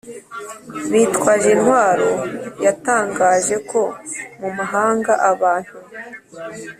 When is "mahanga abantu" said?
4.57-5.75